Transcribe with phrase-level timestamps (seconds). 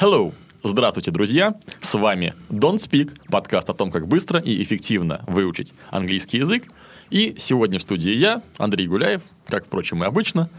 [0.00, 0.32] Hello!
[0.62, 1.58] Здравствуйте, друзья!
[1.80, 6.68] С вами Don't Speak, подкаст о том, как быстро и эффективно выучить английский язык.
[7.10, 10.50] И сегодня в студии я, Андрей Гуляев, как, впрочем, и обычно.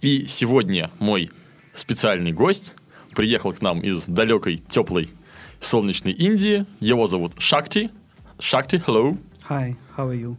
[0.00, 1.32] И сегодня мой
[1.72, 2.72] специальный гость
[3.16, 5.10] приехал к нам из далекой, теплой,
[5.58, 6.64] солнечной Индии.
[6.78, 7.90] Его зовут Шакти.
[8.38, 9.18] Шакти, hello.
[9.48, 10.36] Hi, how are you?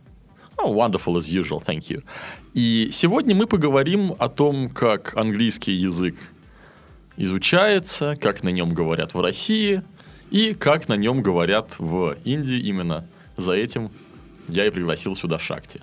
[0.58, 2.06] Oh, wonderful as usual, thank you.
[2.54, 6.16] И сегодня мы поговорим о том, как английский язык
[7.18, 9.84] изучается, как на нем говорят в России
[10.32, 12.60] и как на нем говорят в Индии.
[12.60, 13.92] Именно за этим
[14.48, 15.82] я и пригласил сюда Шакти.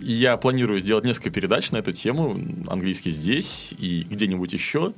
[0.00, 4.92] Я планирую сделать несколько передач на эту тему, английский здесь и где-нибудь еще.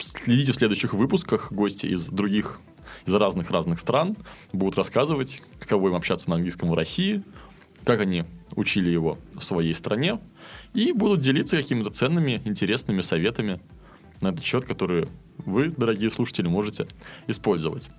[0.00, 2.60] Следите в следующих выпусках, гости из других,
[3.06, 4.16] из разных-разных стран
[4.52, 7.22] будут рассказывать, каково им общаться на английском в России,
[7.84, 8.24] как они
[8.56, 10.18] учили его в своей стране,
[10.74, 13.60] и будут делиться какими-то ценными, интересными советами
[14.21, 15.07] на этот счет, которые
[15.39, 16.87] вы, дорогие слушатели, можете
[17.27, 17.89] использовать.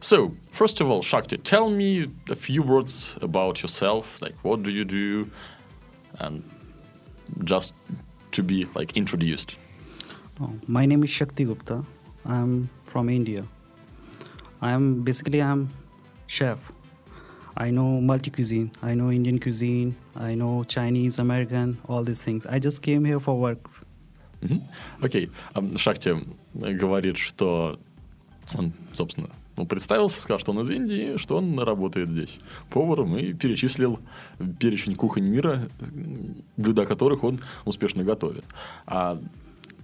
[0.00, 4.20] So, first of all, Shakti, tell me a few words about yourself.
[4.20, 5.30] Like, what do you do?
[6.18, 6.42] And
[7.44, 7.72] just
[8.32, 9.56] to be like introduced.
[10.40, 11.84] Oh, my name is Shakti Gupta.
[12.24, 13.44] I'm from India.
[14.60, 15.70] I'm basically I'm
[16.26, 16.58] chef.
[17.56, 18.72] I know multi cuisine.
[18.82, 19.94] I know Indian cuisine.
[20.16, 22.46] I know Chinese, American, all these things.
[22.46, 23.58] I just came here for work.
[25.01, 25.25] Окей.
[25.25, 25.31] Okay.
[25.53, 26.15] Um, Шакти
[26.53, 27.79] говорит, что
[28.55, 32.39] он, собственно, ну, представился, сказал, что он из Индии, что он работает здесь
[32.69, 33.99] поваром и перечислил
[34.59, 35.69] перечень кухонь мира,
[36.55, 38.45] блюда которых он успешно готовит.
[38.85, 39.19] А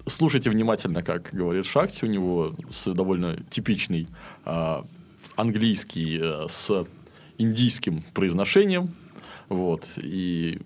[0.06, 4.08] слушайте внимательно, как говорит Шахти, у него довольно типичный
[4.46, 4.86] а,
[5.36, 6.86] английский а, с
[7.40, 8.94] индийским произношением,
[9.50, 10.62] вот, и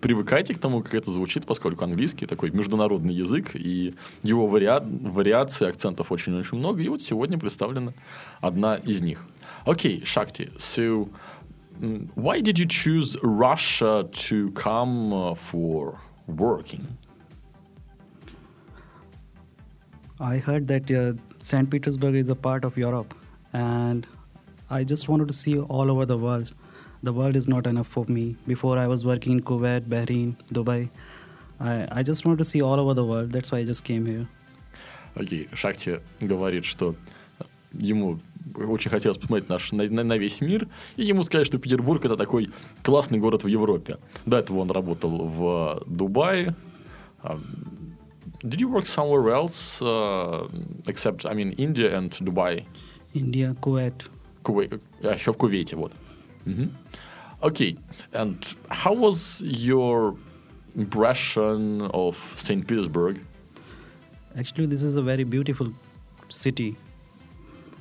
[0.00, 4.80] привыкайте к тому, как это звучит, поскольку английский такой международный язык, и его вариа...
[4.80, 7.92] вариаций, акцентов очень-очень много, и вот сегодня представлена
[8.40, 9.24] одна из них.
[9.64, 11.08] Окей, okay, Shakti, so
[12.14, 16.96] why did you choose Russia to come uh, for working?
[20.20, 21.70] I heard that uh, St.
[21.70, 23.14] Petersburg is a part of Europe,
[23.52, 24.06] and
[24.70, 26.52] I just wanted to see all over the world.
[27.02, 28.36] The world is not enough for me.
[28.46, 30.90] Before I was working in Kuwait, Bahrain, Dubai.
[31.60, 33.32] I, I just wanted to see all over the world.
[33.32, 34.28] That's why I just came here.
[35.14, 35.56] Окей, okay.
[35.56, 36.94] Шахти говорит, что
[37.72, 38.20] ему
[38.54, 42.16] очень хотелось посмотреть наш, на, на, на весь мир, и ему сказать, что Петербург это
[42.16, 42.50] такой
[42.82, 43.98] классный город в Европе.
[44.26, 46.54] До этого он работал в Дубае.
[48.42, 50.46] Did you work somewhere else uh,
[50.86, 52.64] except, I mean, India and Dubai?
[53.12, 54.08] India, Kuwait.
[54.42, 55.92] Кувейт, а еще в Кувейте, вот.
[56.48, 56.68] Mm-hmm.
[57.42, 57.76] Okay,
[58.12, 60.16] and how was your
[60.74, 62.66] impression of St.
[62.66, 63.20] Petersburg?
[64.36, 65.72] Actually, this is a very beautiful
[66.28, 66.76] city,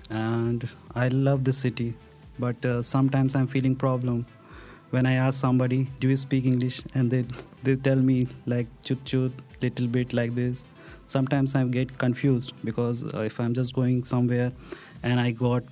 [0.09, 1.95] and I love the city.
[2.39, 4.25] But uh, sometimes I'm feeling problem
[4.91, 7.25] when I ask somebody, "Do you speak English?" and they
[7.63, 10.65] they tell me like chut chut, little bit like this.
[11.07, 14.51] Sometimes I get confused because uh, if I'm just going somewhere
[15.03, 15.63] and I got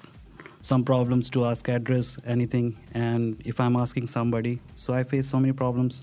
[0.65, 2.67] some problems to ask address anything.
[2.93, 3.21] And
[3.51, 6.01] if i'm asking somebody so i face so many problems.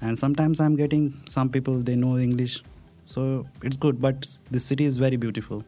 [0.00, 2.62] And sometimes i'm getting some people they know english.
[3.04, 3.20] So
[3.62, 4.16] it's good but
[4.50, 5.64] the city is very beautiful.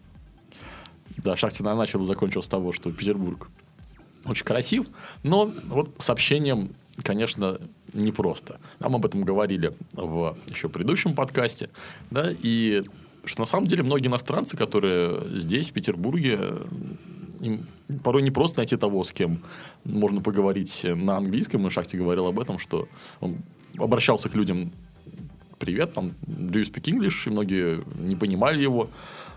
[1.25, 3.51] Да Шахтина начал и закончил с того что Петербург
[4.25, 4.87] очень красив
[5.25, 6.71] но вот с общением
[7.03, 7.61] конечно
[7.93, 8.61] непросто.
[8.79, 11.71] Нам об этом говорили в еще предыдущем подкасте
[12.11, 12.85] да и
[13.25, 16.39] что на самом деле многие иностранцы, которые здесь, в Петербурге,
[17.41, 17.67] им
[18.03, 19.43] порой не просто найти того, с кем
[19.85, 21.67] можно поговорить на английском.
[21.67, 22.89] И Шахти говорил об этом, что
[23.21, 23.39] он
[23.77, 24.73] обращался к людям
[25.59, 27.27] привет, там, do you speak English?
[27.27, 28.89] И многие не понимали его.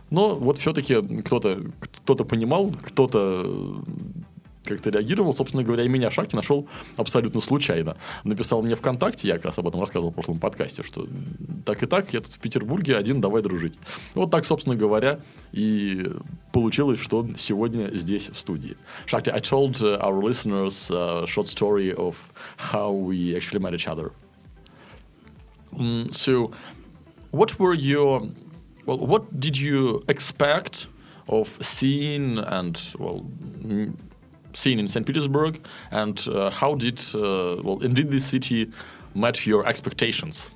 [0.09, 3.81] Но вот все-таки кто-то кто понимал, кто-то
[4.63, 5.33] как-то реагировал.
[5.33, 6.67] Собственно говоря, и меня Шахти нашел
[6.97, 7.97] абсолютно случайно.
[8.23, 11.07] Написал мне ВКонтакте, я как раз об этом рассказывал в прошлом подкасте, что
[11.65, 13.77] так и так, я тут в Петербурге один, давай дружить.
[14.13, 15.19] Вот так, собственно говоря,
[15.51, 16.11] и
[16.51, 18.77] получилось, что сегодня здесь в студии.
[19.05, 22.15] Шахти, I told uh, our listeners a short story of
[22.57, 24.11] how we actually met each other.
[25.73, 26.51] Mm, so,
[27.31, 28.27] what were your
[28.85, 30.87] well, what did you expect
[31.27, 33.25] of seeing and well,
[34.50, 35.04] mm, seeing in St.
[35.06, 35.58] Petersburg,
[35.90, 38.70] and uh, how did uh, well, and did this city
[39.14, 40.50] met your expectations?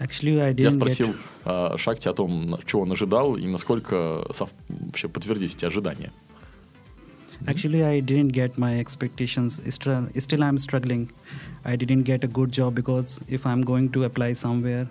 [0.00, 1.16] Actually, I Я didn't спросил get.
[1.44, 6.12] э, Шахти о том, чего он ожидал и насколько сов- вообще подтвердились эти ожидания.
[7.46, 9.60] Actually, I didn't get my expectations.
[9.72, 11.10] Still, still, I'm struggling.
[11.64, 14.88] I didn't get a good job because if I'm going to apply somewhere,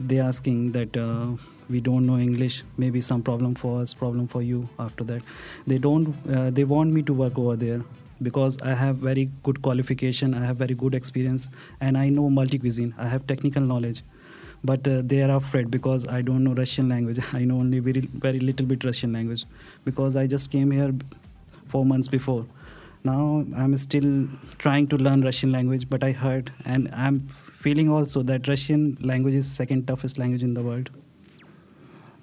[0.00, 1.36] they're asking that uh,
[1.71, 2.63] we don't know English.
[2.77, 4.69] Maybe some problem for us, problem for you.
[4.77, 5.23] After that,
[5.65, 6.15] they don't.
[6.29, 7.81] Uh, they want me to work over there
[8.21, 10.33] because I have very good qualification.
[10.33, 12.93] I have very good experience, and I know multi cuisine.
[12.97, 14.03] I have technical knowledge.
[14.63, 17.19] But uh, they are afraid because I don't know Russian language.
[17.33, 19.45] I know only very very little bit Russian language
[19.85, 20.93] because I just came here
[21.65, 22.45] four months before.
[23.03, 24.27] Now I'm still
[24.59, 27.27] trying to learn Russian language, but I heard and I'm
[27.61, 30.89] feeling also that Russian language is second toughest language in the world.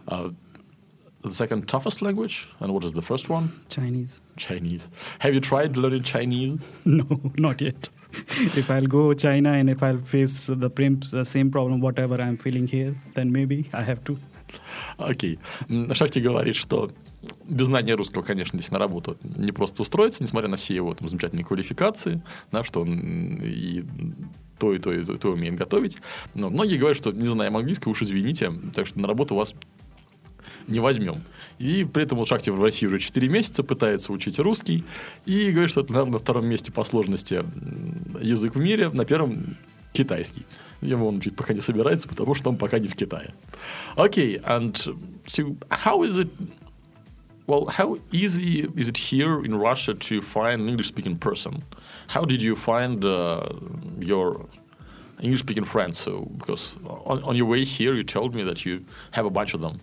[0.08, 0.30] Uh,
[1.22, 3.50] the second toughest language, and what is the first one?
[3.68, 4.20] Chinese.
[4.36, 4.88] Chinese.
[5.18, 6.58] Have you tried learning Chinese?
[6.84, 7.04] No,
[7.36, 7.88] not yet.
[8.56, 12.38] if I'll go China and if I'll face the, prim- the same problem, whatever I'm
[12.38, 14.18] feeling here, then maybe I have to.
[14.96, 15.38] Окей.
[15.68, 16.90] М, Шахти говорит, что
[17.44, 21.08] без знания русского, конечно, здесь на работу не просто устроиться, несмотря на все его там,
[21.08, 22.22] замечательные квалификации,
[22.52, 23.84] да, что он и
[24.58, 25.98] то, и то, и то, и то умеет готовить.
[26.34, 29.54] Но многие говорят, что не знаем английского, уж извините, так что на работу вас
[30.68, 31.22] не возьмем.
[31.58, 34.84] И при этом вот Шахтер в России уже 4 месяца пытается учить русский.
[35.26, 37.42] И говорит, что это, наверное, на втором месте по сложности
[38.20, 39.56] язык в мире, на первом
[39.92, 40.46] китайский.
[40.80, 43.34] Его он учить пока не собирается, потому что он пока не в Китае.
[43.96, 44.74] Окей, and
[45.26, 46.30] so how is it
[47.48, 51.64] Well, how easy is it here in Russia to find an English-speaking person?
[52.08, 53.48] How did you find uh,
[53.98, 54.44] your
[55.22, 55.98] English-speaking friends?
[55.98, 59.54] So, because on, on your way here, you told me that you have a bunch
[59.54, 59.80] of them.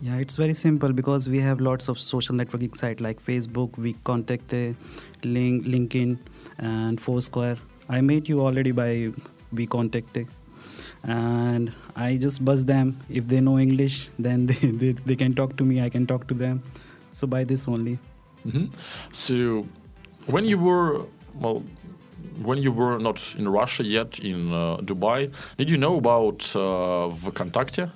[0.00, 3.94] Yeah, it's very simple because we have lots of social networking sites like Facebook, we
[4.04, 4.74] contact the
[5.24, 6.18] link, LinkedIn,
[6.58, 7.56] and Foursquare.
[7.88, 9.12] I met you already by
[9.52, 10.26] we contacted,
[11.02, 13.00] and I just buzz them.
[13.08, 15.80] If they know English, then they, they, they can talk to me.
[15.80, 16.62] I can talk to them.
[17.12, 17.98] So by this only.
[18.46, 18.70] Mhm.
[19.12, 19.66] So,
[20.26, 21.02] when you were
[21.40, 21.62] well,
[22.42, 27.08] when you were not in Russia yet, in uh, Dubai, did you know about uh,
[27.24, 27.90] VKontakte?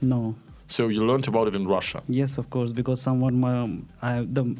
[0.00, 0.34] No.
[0.72, 2.02] So you learned about it in Russia.
[2.08, 4.56] Yes, of course, because someone I the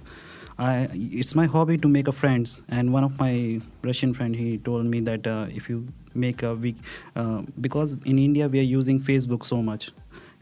[0.58, 4.58] I it's my hobby to make a friends, and one of my Russian friend he
[4.58, 6.76] told me that uh, if you make a week
[7.16, 9.90] uh, because in India we are using Facebook so much,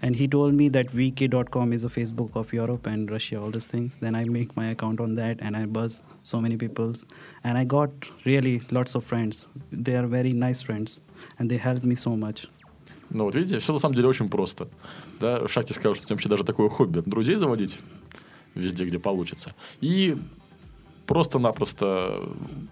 [0.02, 3.66] and he told me that vk.com is a Facebook of Europe and Russia, all these
[3.66, 3.98] things.
[3.98, 7.04] Then I make my account on that, and I buzz so many people's,
[7.44, 7.90] and I got
[8.24, 9.46] really lots of friends.
[9.70, 11.00] They are very nice friends,
[11.38, 12.48] and they helped me so much.
[13.10, 14.68] Ну, вот видите, все на самом деле очень просто.
[15.18, 17.80] Да, Шахти сказал, что у вообще даже такое хобби друзей заводить
[18.54, 19.54] везде, где получится.
[19.80, 20.16] И
[21.06, 22.22] просто-напросто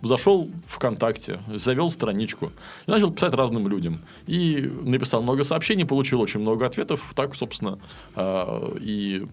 [0.00, 2.52] зашел ВКонтакте, завел страничку
[2.86, 4.00] и начал писать разным людям.
[4.28, 7.02] И написал много сообщений, получил очень много ответов.
[7.16, 7.80] Так, собственно,
[8.14, 9.26] а, и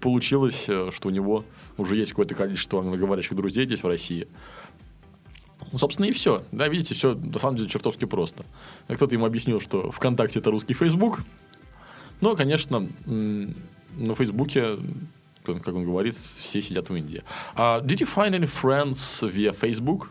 [0.00, 1.44] получилось, э, что у него
[1.76, 4.28] уже есть какое-то количество англоговорящих друзей здесь, в России.
[5.72, 6.42] Ну, собственно, и все.
[6.52, 8.44] Да, видите, все на самом деле чертовски просто.
[8.88, 11.20] А Кто-то ему объяснил, что ВКонтакте это русский Фейсбук.
[12.20, 14.76] Но, конечно, на Фейсбуке,
[15.44, 17.22] как он говорит, все сидят в Индии.
[17.54, 20.08] А did you find any friends via Facebook?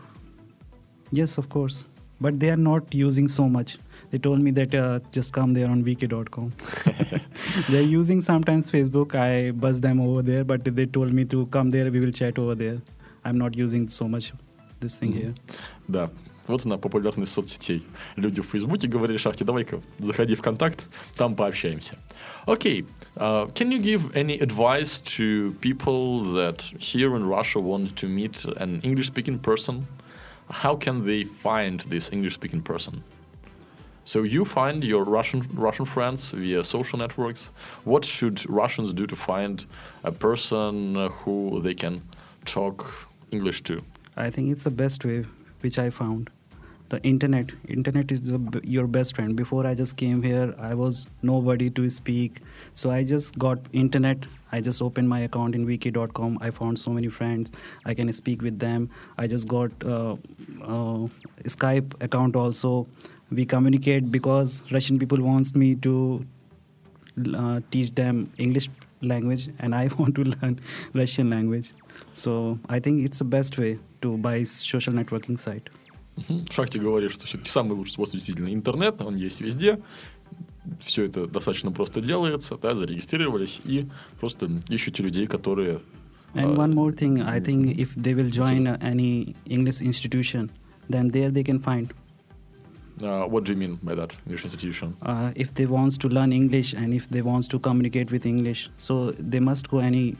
[1.12, 1.86] Yes, of course.
[2.20, 3.78] But they are not using so much.
[4.10, 6.52] They told me that uh, just come there on vk.com.
[7.70, 9.14] They're using sometimes Facebook.
[9.14, 11.90] I buzz them over there, but they told me to come there.
[11.90, 12.82] We will chat over there.
[13.24, 14.32] I'm not using so much
[14.79, 15.33] this thing here.
[15.87, 16.09] Да,
[16.47, 17.83] вот она популярность соцсетей.
[18.15, 21.97] Люди в Фейсбуке говорили, Шахте, давай-ка заходи в контакт, там пообщаемся.
[22.45, 28.07] Окей, uh, can you give any advice to people that here in Russia want to
[28.07, 29.87] meet an English-speaking person?
[30.49, 33.03] How can they find this English-speaking person?
[34.07, 37.49] So you find your Russian Russian friends via social networks.
[37.85, 39.65] What should Russians do to find
[40.03, 42.03] a person uh, who they can
[42.45, 43.81] talk English to?
[44.16, 45.24] I think it's the best way,
[45.60, 46.30] which I found.
[46.88, 47.52] The internet.
[47.68, 49.36] Internet is b- your best friend.
[49.36, 52.40] Before I just came here, I was nobody to speak.
[52.74, 54.26] So I just got internet.
[54.50, 56.38] I just opened my account in wiki.com.
[56.40, 57.52] I found so many friends.
[57.84, 58.90] I can speak with them.
[59.18, 60.16] I just got uh,
[60.62, 61.06] uh,
[61.44, 62.88] Skype account also.
[63.30, 66.26] We communicate because Russian people wants me to
[67.36, 68.68] uh, teach them English
[69.00, 70.60] language, and I want to learn
[70.94, 71.72] Russian language.
[72.12, 75.70] So I think it's the best way to buy social networking site.
[76.16, 76.46] Мгм.
[76.50, 79.78] Шахти говорит, что все-таки самый лучший способ действительно интернет, он есть везде.
[80.80, 83.86] все это достаточно просто делается, да, зарегистрировались и
[84.18, 85.80] просто ищете людей, которые...
[86.34, 90.50] And uh, one more thing, I think if they will join uh, any English institution,
[90.88, 91.92] then there they can find.
[93.02, 94.96] Uh, what do you mean by that, English institution?
[95.02, 98.70] Uh, if they wants to learn English and if they wants to communicate with English,
[98.78, 100.16] so they must go any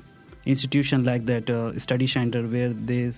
[0.46, 3.12] institution like that uh, study center where they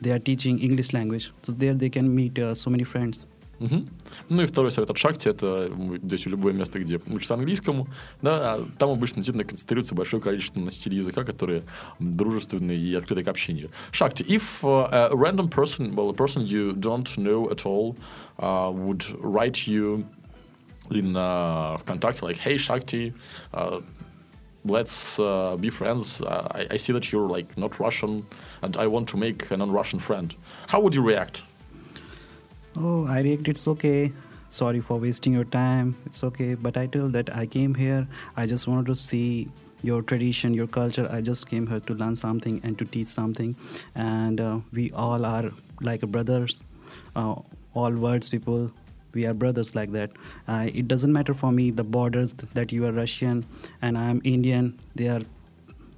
[0.00, 1.30] they are teaching English language.
[1.44, 3.26] So there they can meet uh, so many friends.
[3.62, 3.88] Мгм.
[4.28, 7.86] Ну и второй совет от Шакти, это вы любое место, где учатся английскому,
[8.20, 11.62] да, а там обычно действительно концентрируется большое количество носителей языка, которые
[12.00, 13.70] дружественные и открыты к общению.
[13.92, 17.94] Шакти, if uh, a random person, well, a person you don't know at all,
[18.40, 20.04] uh, would write you
[20.90, 23.14] in uh, ВКонтакте, like, hey, Shakti,
[23.54, 23.80] uh,
[24.64, 26.20] let's uh, be friends.
[26.20, 28.26] I, I see that you're like not Russian,
[28.60, 30.34] and I want to make a non-Russian friend.
[30.66, 31.42] How would you react?
[32.76, 33.48] Oh, I react.
[33.48, 34.12] It's okay.
[34.48, 35.96] Sorry for wasting your time.
[36.06, 36.54] It's okay.
[36.54, 38.06] But I tell that I came here.
[38.36, 39.48] I just wanted to see
[39.82, 41.06] your tradition, your culture.
[41.10, 43.56] I just came here to learn something and to teach something.
[43.94, 45.50] And uh, we all are
[45.80, 46.64] like brothers.
[47.14, 47.34] Uh,
[47.74, 48.70] all words people.
[49.12, 50.10] We are brothers like that.
[50.48, 53.44] Uh, it doesn't matter for me the borders that you are Russian
[53.82, 54.78] and I am Indian.
[54.94, 55.20] They are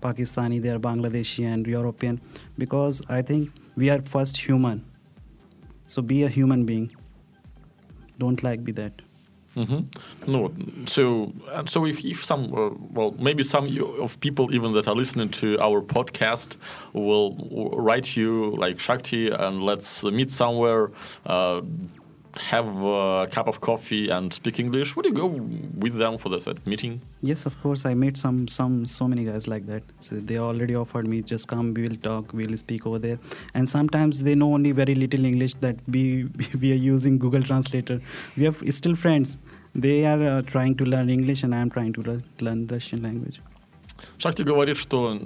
[0.03, 2.21] Pakistani, they are Bangladeshi and European.
[2.59, 4.85] Because I think we are first human.
[5.87, 6.91] So be a human being.
[8.19, 9.03] Don't like be that.
[9.57, 9.85] Mhm.
[10.27, 10.53] No,
[10.87, 13.69] so and so if, if some uh, well maybe some
[14.01, 16.57] of people even that are listening to our podcast
[16.93, 17.37] will
[17.77, 20.91] write you like Shakti and let's meet somewhere,
[21.27, 21.61] uh,
[22.38, 24.96] have a cup of coffee and speak English.
[24.96, 27.02] Would you go with them for this that meeting?
[27.22, 27.86] Yes, of course.
[27.86, 29.84] I met some some so many guys like that.
[30.00, 31.74] So they already offered me just come.
[31.74, 32.34] We will talk.
[32.34, 33.20] We will speak over there.
[33.54, 36.28] And sometimes they know only very little English that we
[36.62, 38.00] we are using Google Translator.
[38.38, 39.38] We are still friends.
[39.76, 43.04] They are uh, trying to learn English, and I am trying to learn, learn Russian
[43.04, 43.42] language.
[44.18, 45.20] Шахти говорит, что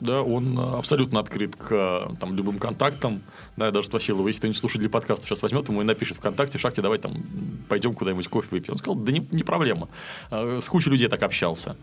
[0.00, 3.22] да, он э, абсолютно открыт к э, там, любым контактам.
[3.56, 6.58] Да, я даже спросил его, если кто-нибудь слушателей подкаста сейчас возьмет ему и напишет ВКонтакте,
[6.58, 7.14] Шахти, давай там
[7.68, 8.72] пойдем куда-нибудь кофе выпьем.
[8.72, 9.88] Он сказал, да не, не проблема.
[10.30, 11.76] Э, С кучей людей так общался.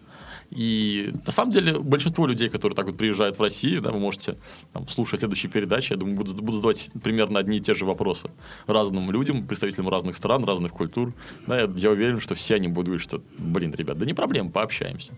[0.51, 4.35] И на самом деле большинство людей, которые так вот приезжают в Россию, да, вы можете
[4.73, 8.29] там, слушать следующие передачи, я думаю, будут, будут задавать примерно одни и те же вопросы
[8.67, 11.13] разным людям, представителям разных стран, разных культур.
[11.47, 14.51] Да, я, я уверен, что все они будут говорить, что, блин, ребят, да не проблема,
[14.51, 15.13] пообщаемся.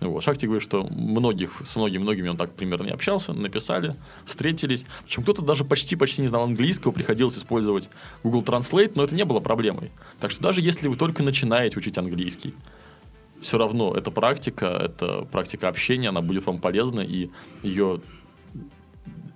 [0.00, 0.22] Вот.
[0.22, 4.84] Шахти говорит, что многих, с многими-многими он так примерно и общался, написали, встретились.
[5.04, 7.90] Причем кто-то даже почти-почти не знал английского, приходилось использовать
[8.22, 9.90] Google Translate, но это не было проблемой.
[10.18, 12.54] Так что даже если вы только начинаете учить английский,
[13.42, 17.30] все равно это практика, это практика общения, она будет вам полезна, и
[17.62, 18.00] ее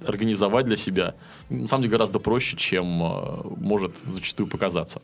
[0.07, 1.15] организовать для себя
[1.49, 5.03] на самом деле гораздо проще, чем э, может зачастую показаться.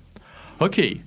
[0.59, 1.03] Окей.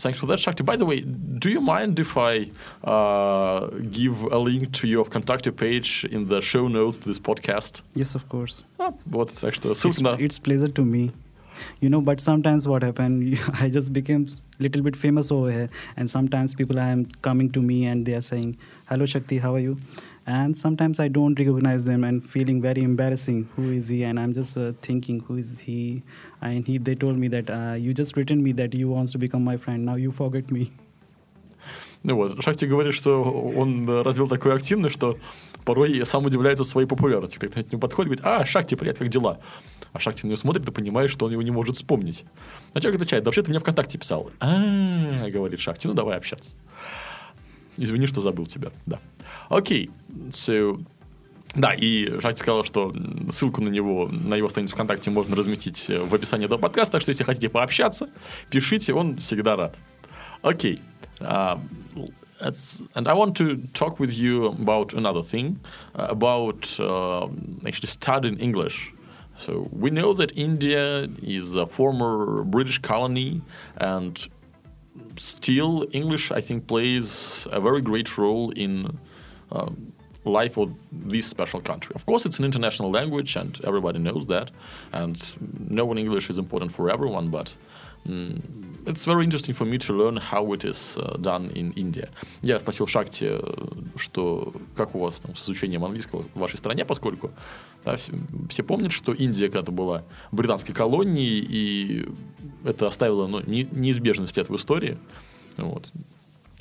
[0.00, 0.62] Thanks for that, Shakti.
[0.62, 2.50] By the way, do you mind if I
[2.84, 7.82] uh, give a link to your Contact page in the show notes to this podcast?
[7.94, 8.64] Yes, of course.
[8.78, 10.16] А, вот, так что It's, ссылка на...
[10.16, 11.12] it's pleasure to me.
[11.80, 16.10] You know, but sometimes what happened, I just became little bit famous over here, and
[16.10, 18.58] sometimes people are coming to me and they are saying,
[18.90, 19.78] "Hello, Shakti, how are you?"
[20.31, 23.49] And sometimes I don't recognize them and feeling very embarrassing.
[23.55, 24.03] Who is he?
[24.05, 26.03] And I'm just uh, thinking, who is he?
[26.41, 29.17] And he, they told me that uh, you just written me that you wants to
[29.17, 29.85] become my friend.
[29.85, 30.71] Now you forget me.
[32.03, 35.17] Ну вот, Шахти говорит, что он развил такую активность, что
[35.65, 37.35] порой сам удивляется своей популярности.
[37.35, 39.39] Кто-то к нему подходит и говорит, а, Шахти, привет, как дела?
[39.91, 42.23] А Шахти на него смотрит и понимает, что он его не может вспомнить.
[42.73, 44.31] А человек отвечает, да вообще ты меня ВКонтакте писал.
[44.39, 46.55] А, говорит Шахти, ну давай общаться.
[47.77, 48.99] Извини, что забыл тебя, да.
[49.49, 49.89] Окей,
[50.31, 50.81] so,
[51.55, 52.93] да, и Шахти сказал, что
[53.29, 57.01] ссылку на него, на его страницу ВКонтакте можно разместить э, в описании этого подкаста, так
[57.01, 58.09] что если хотите пообщаться,
[58.49, 59.75] пишите, он всегда рад.
[60.41, 60.79] Окей.
[61.19, 61.59] Uh,
[62.39, 65.59] that's, and I want to talk with you about another thing,
[65.93, 67.27] uh, about uh,
[67.65, 68.93] actually studying English.
[69.37, 73.41] So we know that India is a former British colony,
[73.77, 74.17] and
[75.18, 78.98] still English, I think, plays a very great role in
[79.50, 79.70] uh,
[80.24, 81.92] life of this special country.
[81.94, 84.50] Of course, it's an international language, and everybody knows that,
[84.92, 85.16] and
[85.70, 87.30] knowing English is important for everyone.
[87.30, 87.54] But
[88.06, 92.08] mm, it's very interesting for me to learn how it is uh, done in India.
[92.42, 93.40] Я спросил Шакти, э,
[93.96, 97.30] что как у вас там, с изучением английского в вашей стране, поскольку
[97.84, 98.12] да, все,
[98.50, 102.08] все помнят, что Индия когда-то была британской колонией, и
[102.63, 104.97] это оставило ну, не, неизбежный след в истории.
[105.57, 105.91] Вот.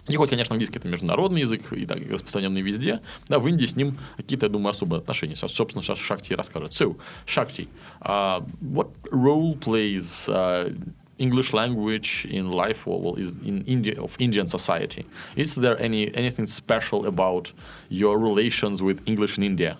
[0.09, 3.76] И хоть, конечно, английский это международный язык и так распространенный везде, да, в Индии с
[3.76, 5.37] ним какие-то, я думаю, особые отношения.
[5.37, 6.73] Сейчас, собственно, сейчас Шакти расскажет.
[6.73, 7.69] So, Shakti,
[8.02, 10.75] uh, what role plays uh,
[11.19, 15.04] English language in life or is in India of Indian society.
[15.37, 17.52] Is there any anything special about
[17.90, 19.76] your relations with English in India?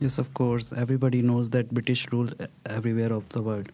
[0.00, 0.72] Yes, of course.
[0.72, 2.28] Everybody knows that British rule
[2.66, 3.68] everywhere of the world.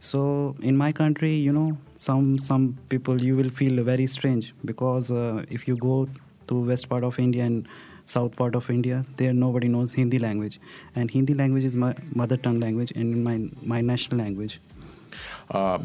[0.00, 5.10] So in my country, you know, some some people you will feel very strange because
[5.10, 6.08] uh, if you go
[6.46, 7.68] to west part of India and
[8.06, 10.58] south part of India, there nobody knows Hindi language,
[10.96, 14.60] and Hindi language is my mother tongue language and my my national language.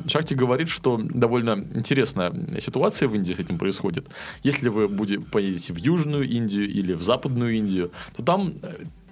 [0.08, 2.32] Шахти говорит, что довольно интересная
[2.62, 4.08] ситуация в Индии с этим происходит.
[4.44, 8.54] Если вы будете, поедете в Южную Индию или в Западную Индию, то там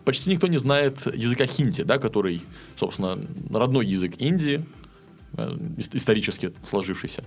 [0.05, 2.43] почти никто не знает языка хинди, да, который,
[2.75, 3.17] собственно,
[3.49, 4.63] родной язык Индии,
[5.92, 7.22] исторически сложившийся.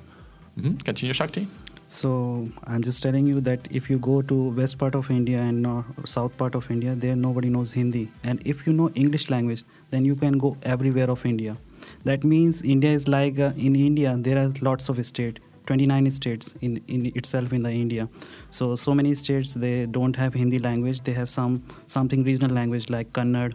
[0.58, 0.84] Mm-hmm.
[0.84, 1.48] Continue, Shakti.
[1.88, 5.62] So I'm just telling you that if you go to west part of India and
[5.62, 8.10] north, south part of India, there nobody knows Hindi.
[8.24, 11.58] And if you know English language, then you can go everywhere of India.
[12.06, 16.56] That means India is like uh, in India there are lots of states, 29 states
[16.62, 18.08] in, in itself in the India.
[18.52, 21.02] So so many states they don't have Hindi language.
[21.02, 23.54] They have some something regional language like Kannada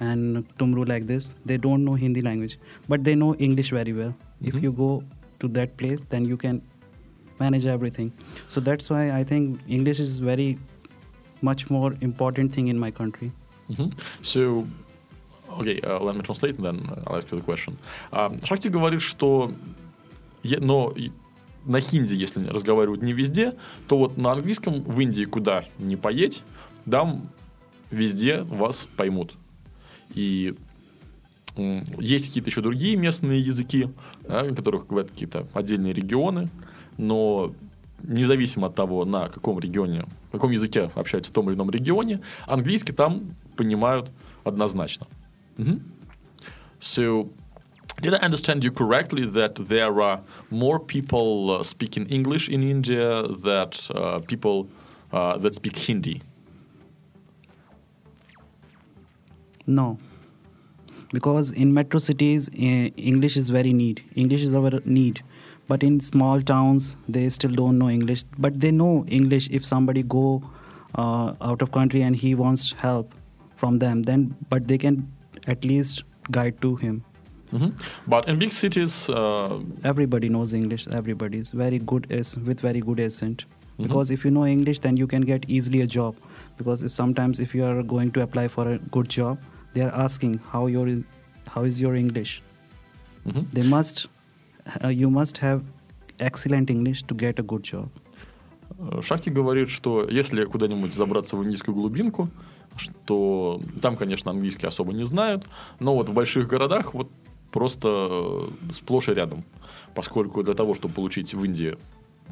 [0.00, 1.34] and Tumru like this.
[1.44, 4.14] They don't know Hindi language, but they know English very well.
[4.14, 4.48] Mm-hmm.
[4.48, 5.02] If you go
[5.40, 6.62] to that place, then you can
[7.40, 8.12] manage everything.
[8.48, 10.58] So that's why I think English is very
[11.42, 13.32] much more important thing in my country.
[13.70, 13.88] Mm-hmm.
[14.22, 14.66] So
[15.60, 17.78] okay, uh, let me translate, and then I'll ask you the question.
[18.12, 19.52] Uh, Шахти говорит, что
[20.42, 20.94] но
[21.64, 23.54] на хинди, если разговаривают не везде,
[23.88, 26.42] то вот на английском в Индии куда не поедь,
[26.90, 27.30] там
[27.90, 29.34] везде вас поймут.
[30.13, 30.55] И
[31.97, 33.89] есть какие-то еще другие местные языки,
[34.27, 36.49] да, которых говорят какие-то отдельные регионы,
[36.97, 37.53] но
[38.03, 42.21] независимо от того, на каком регионе, на каком языке общаются в том или ином регионе,
[42.45, 44.11] английский там понимают
[44.43, 45.07] однозначно.
[45.57, 45.81] Mm-hmm.
[46.79, 47.29] So,
[48.01, 53.27] did I understand you correctly that there are more people uh, speaking English in India
[53.27, 54.69] than uh, people
[55.11, 56.21] uh, that speak Hindi?
[59.77, 59.87] No,
[61.13, 64.01] because in metro cities, uh, English is very need.
[64.15, 65.21] English is our need.
[65.67, 68.23] But in small towns, they still don't know English.
[68.45, 70.23] But they know English if somebody go
[70.95, 73.13] uh, out of country and he wants help
[73.55, 74.01] from them.
[74.01, 75.11] Then, but they can
[75.45, 77.03] at least guide to him.
[77.53, 77.69] Mm-hmm.
[78.07, 79.59] But in big cities, uh...
[79.83, 80.87] everybody knows English.
[80.87, 83.45] Everybody is very good is with very good accent.
[83.45, 83.83] Mm-hmm.
[83.83, 86.15] Because if you know English, then you can get easily a job.
[86.57, 89.37] Because if sometimes if you are going to apply for a good job,
[89.73, 91.05] they are asking how your is
[91.47, 92.41] how is your English.
[93.25, 93.43] Mm-hmm.
[93.53, 94.07] They must
[94.83, 95.61] uh, you must have
[96.19, 97.89] excellent English to get a good job.
[99.01, 102.29] Шахти говорит, что если куда-нибудь забраться в индийскую глубинку,
[102.77, 105.45] что там, конечно, английский особо не знают,
[105.79, 107.09] но вот в больших городах вот
[107.51, 109.43] просто сплошь и рядом.
[109.95, 111.77] Поскольку для того, чтобы получить в Индии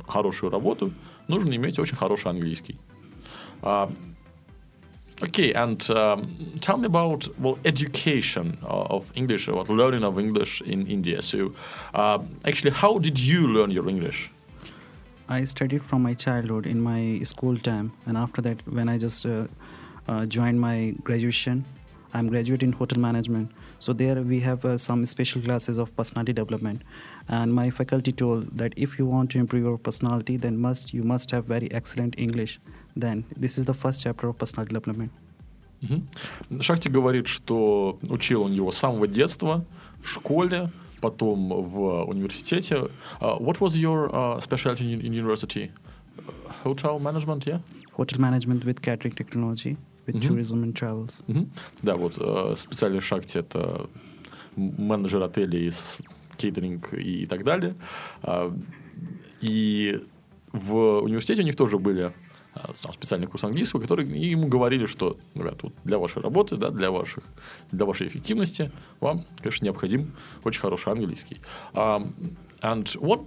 [0.08, 0.93] хорошую работу,
[1.28, 2.78] нужно иметь очень хороший английский.
[5.24, 10.86] Okay, and um, tell me about well education of English or learning of English in
[10.86, 11.24] India.
[11.24, 11.54] So,
[11.96, 14.30] uh, actually, how did you learn your English?
[15.28, 19.26] I studied from my childhood in my school time, and after that, when I just
[19.26, 19.48] uh,
[20.08, 21.66] uh, joined my graduation,
[22.15, 23.51] I'm graduate in hotel management.
[23.79, 26.83] So there we have uh, some special classes of personality development,
[27.29, 31.03] and my faculty told that if you want to improve your personality, then must you
[31.03, 32.61] must have very excellent English
[32.97, 35.11] then this is the first chapter of personal development.
[35.83, 36.62] Угу.
[36.62, 39.65] Шахти говорит, что учил он его с самого детства,
[40.01, 42.88] в школе, потом в университете.
[43.21, 45.73] Uh, what was your uh, specialty in, in university?
[46.62, 47.61] Hotel management, yeah?
[47.95, 49.77] Hotel management with catering technology,
[50.08, 50.28] With uh-huh.
[50.28, 51.24] tourism and travels.
[51.28, 51.46] Uh-huh.
[51.84, 53.89] Да, вот uh, специальность Шахти это
[54.56, 56.00] менеджер отелей с
[56.38, 57.76] кейтеринг и так далее.
[58.24, 58.60] Uh,
[59.41, 60.02] и
[60.52, 62.12] в университете у них тоже были
[62.82, 66.70] там, специальный курс английского, который и ему говорили, что, ребят, вот для вашей работы, да,
[66.70, 67.24] для, ваших,
[67.72, 71.39] для вашей эффективности вам, конечно, необходим очень хороший английский.
[71.74, 73.22] Um, and what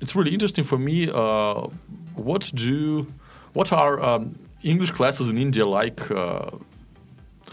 [0.00, 1.08] it's really interesting for me.
[1.08, 1.68] Uh,
[2.14, 3.06] what do
[3.54, 4.34] what are um,
[4.66, 6.10] English classes in India like?
[6.10, 6.50] Uh,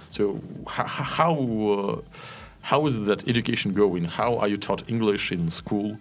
[0.09, 1.33] so how
[1.77, 2.01] uh,
[2.61, 4.05] how is that education going?
[4.05, 5.97] How are you taught English in school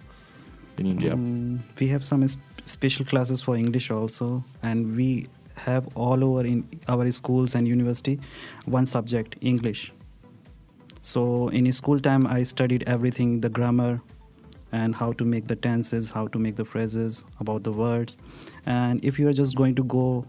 [0.79, 1.13] in India?
[1.13, 2.27] Um, we have some
[2.65, 8.19] special classes for English also, and we have all over in our schools and university
[8.65, 9.93] one subject English.
[11.03, 14.01] So in school time, I studied everything the grammar
[14.73, 18.19] and how to make the tenses, how to make the phrases, about the words.
[18.67, 20.25] And if you are just going to go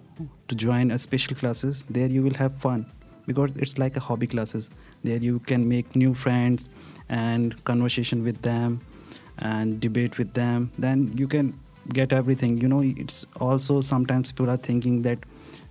[0.47, 2.85] to join a special classes, there you will have fun
[3.25, 4.69] because it's like a hobby classes.
[5.03, 6.69] There you can make new friends
[7.09, 8.81] and conversation with them
[9.39, 11.57] and debate with them, then you can
[11.91, 12.57] get everything.
[12.59, 15.19] You know, it's also sometimes people are thinking that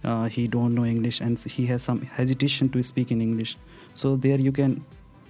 [0.05, 3.57] uh, he don't know English and he has some hesitation to speak in English.
[3.95, 4.85] So there you can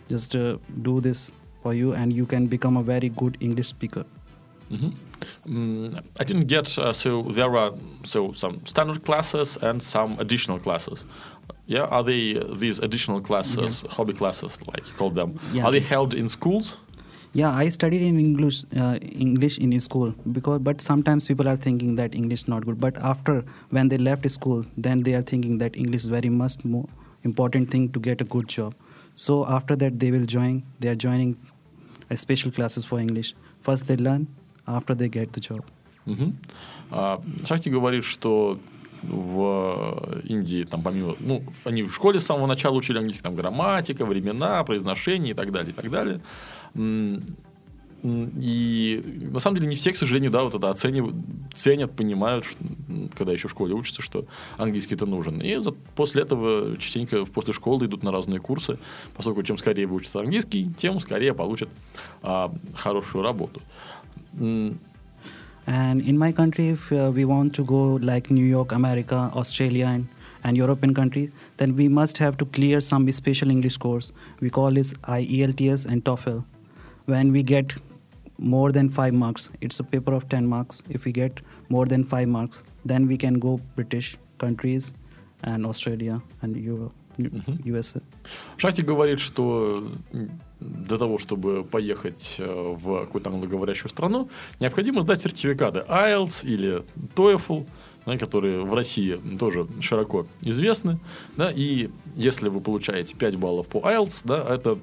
[0.09, 4.05] just uh, do this for you, and you can become a very good English speaker.
[4.70, 4.92] Mhm.
[5.46, 7.72] Mm, I didn't get uh, so there are
[8.05, 11.05] so some standard classes and some additional classes.
[11.66, 15.38] Yeah, are they uh, these additional classes, hobby classes, like you call them?
[15.53, 15.64] Yeah.
[15.66, 16.77] Are they held in schools?
[17.35, 21.94] Yeah, I studied in English, uh, English in school because, but sometimes people are thinking
[21.96, 22.79] that English not good.
[22.81, 26.64] But after when they left school, then they are thinking that English is very much
[26.64, 26.85] more
[27.25, 28.75] important thing to get a good job.
[29.14, 30.62] So after that, they will join.
[30.81, 31.37] They are joining
[32.16, 33.35] special classes for English.
[33.64, 34.27] First they learn,
[34.66, 35.64] after they get the job.
[36.07, 36.37] Мгм.
[36.90, 38.59] А, Шахти говорит, что
[39.03, 44.05] в Индии, там, помимо, ну, они в школе с самого начала учили английский, там, грамматика,
[44.05, 46.20] времена, произношение и так далее, и так далее.
[48.05, 51.15] И на самом деле не все, к сожалению, да, вот это оценивают,
[51.55, 52.59] ценят, понимают, что,
[53.17, 54.25] когда еще в школе учатся, что
[54.57, 55.41] английский это нужен.
[55.41, 58.79] И за- после этого частенько после школы идут на разные курсы,
[59.15, 61.69] поскольку чем скорее выучатся английский, тем скорее получат
[62.23, 63.62] а, хорошую работу.
[65.65, 69.87] And in my country, if uh, we want to go like New York, America, Australia,
[69.87, 70.09] and,
[70.43, 74.11] and European countries, then we must have to clear some special English course.
[74.41, 76.45] We call this IELTS and TOEFL.
[77.07, 77.75] When we get
[78.42, 80.83] more than five marks, it's a paper of 10 marks.
[80.90, 84.92] If we get more than five marks, then we can go British countries
[85.42, 86.92] and Australia and Europe,
[87.64, 88.02] USA.
[88.57, 89.88] Шахти говорит, что
[90.61, 94.28] для того, чтобы поехать э, в какую-то англоговорящую страну,
[94.61, 97.66] необходимо сдать сертификаты IELTS или TOEFL,
[98.07, 100.98] да, которые в России тоже широко известны.
[101.37, 104.78] Да, и если вы получаете 5 баллов по IELTS, да, это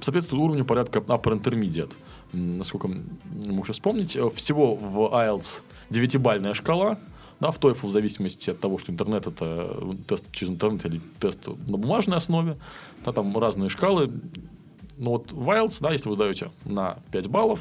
[0.00, 1.92] соответствует уровню порядка Upper Intermediate.
[2.36, 6.98] Насколько могу сейчас вспомнить, э, всего в IELTS 9-бальная шкала,
[7.40, 11.46] да, в TOEFL в зависимости от того, что интернет это тест через интернет или тест
[11.46, 12.58] на бумажной основе,
[13.04, 14.10] да, там разные шкалы.
[14.98, 17.60] Но вот в IELTS, да, если вы сдаете на 5 баллов,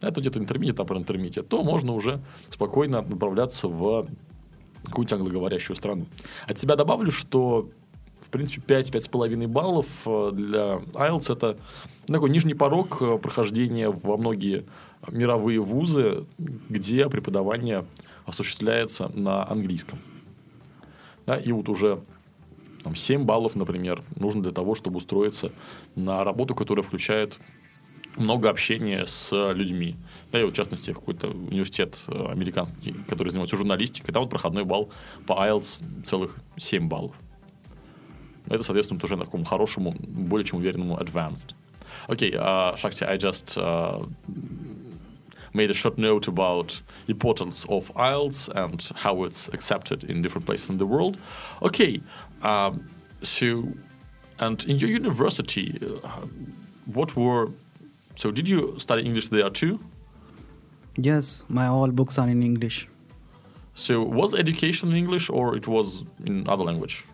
[0.00, 4.06] это где-то интермедиат, upper intermediate, то можно уже спокойно отправляться в
[4.84, 6.06] какую-нибудь англоговорящую страну.
[6.46, 7.68] От себя добавлю, что
[8.24, 11.58] в принципе 5-5,5 баллов э, для IELTS это
[12.06, 14.64] такой нижний порог э, прохождения во многие
[15.08, 17.84] мировые вузы, где преподавание
[18.24, 19.98] осуществляется на английском.
[21.26, 22.00] Да, и вот уже
[22.82, 25.52] там, 7 баллов, например, нужно для того, чтобы устроиться
[25.94, 27.38] на работу, которая включает
[28.16, 29.96] много общения с людьми.
[30.32, 34.64] Да, и вот, в частности, какой-то университет э, американский, который занимается журналистикой, там вот проходной
[34.64, 34.90] балл
[35.26, 37.14] по IELTS целых 7 баллов.
[38.49, 41.53] Это, соответственно, тоже на таком хорошему, более чем уверенному advanced.
[42.07, 44.05] Okay, uh, Shakti, I just uh,
[45.53, 50.69] made a short note about importance of IELTS and how it's accepted in different places
[50.69, 51.17] in the world.
[51.61, 52.01] Okay,
[52.41, 52.89] um,
[53.21, 53.67] so
[54.39, 56.25] and in your university, uh,
[56.85, 57.49] what were
[58.15, 59.79] so did you study English there too?
[60.97, 62.87] Yes, my all books are in English.
[63.75, 67.05] So was education in English or it was in other language?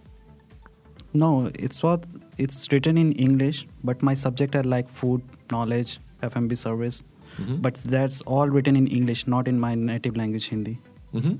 [1.13, 2.01] No, it's what
[2.37, 7.03] it's written in English, but my subject are like food, knowledge, FMB service.
[7.39, 7.61] Mhm.
[7.61, 10.77] But that's all written in English, not in my native language Hindi.
[11.13, 11.39] Мгм.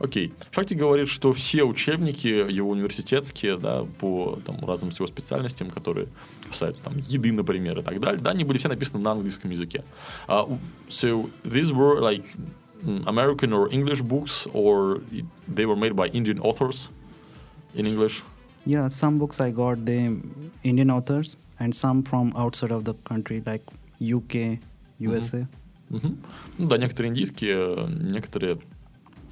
[0.00, 0.32] Окей.
[0.50, 6.08] Шахти говорит, что все учебники его университетские, да, по там, разным всего специальностям, которые
[6.48, 9.84] касаются там, еды, например, и так далее, да, они были все написаны на английском языке.
[10.26, 12.24] Uh, so these were like
[12.82, 16.88] mm, American or English books, or it- they were made by Indian authors
[17.74, 18.22] in English?
[18.66, 20.16] Yeah, some books I got the
[20.62, 23.62] Indian authors and some from outside of the country like
[24.00, 24.58] UK,
[25.00, 25.46] USA.
[25.90, 26.16] Мгм.
[26.58, 28.58] Ну да, некоторые индийские, некоторые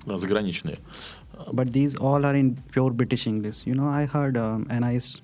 [0.07, 0.79] а, заграничные.
[1.53, 3.65] But these all are in pure British English.
[3.67, 5.23] You know, I heard um, and I s-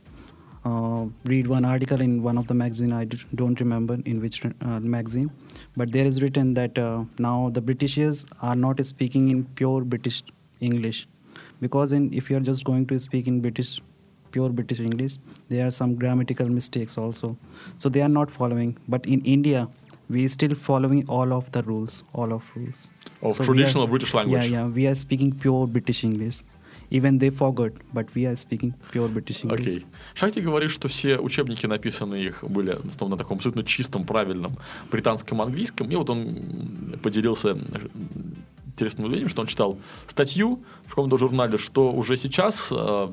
[0.65, 2.93] uh, read one article in one of the magazine.
[2.93, 5.31] I d- don't remember in which uh, magazine,
[5.77, 10.23] but there is written that uh, now the Britishers are not speaking in pure British
[10.61, 11.09] English,
[11.61, 13.81] because in if you are just going to speak in British
[14.32, 15.18] pure British English,
[15.50, 17.36] there are some grammatical mistakes also.
[17.78, 18.78] So they are not following.
[18.88, 19.68] But in India,
[20.10, 22.90] we still following all of the rules, all of rules.
[23.22, 24.44] Of So traditional are- British language.
[24.50, 24.68] Yeah, yeah.
[24.68, 26.42] We are speaking pure British English.
[26.92, 29.60] Even they forgot, but we are speaking pure British English.
[29.68, 29.86] Окей.
[30.16, 34.58] Шахти говорит, что все учебники, написанные их, были в основном на таком абсолютно чистом, правильном
[34.92, 35.92] британском английском.
[35.92, 37.56] И вот он поделился
[38.66, 43.10] интересным явлением, что он читал статью в каком-то журнале, что уже сейчас э,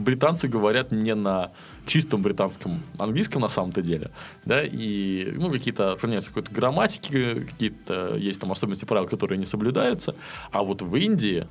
[0.00, 1.50] британцы говорят не на
[1.86, 4.10] чистом британском английском на самом-то деле,
[4.44, 10.14] да, и, ну, какие-то, понимаете, какой-то грамматики, какие-то есть там особенности правил, которые не соблюдаются,
[10.50, 11.46] а вот в Индии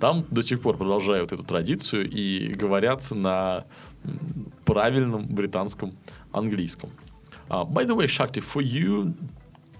[0.00, 3.64] там до сих пор продолжают эту традицию и говорят на
[4.64, 5.92] правильном британском
[6.32, 6.90] английском.
[7.48, 9.14] Uh, by the way, Shakti, for you,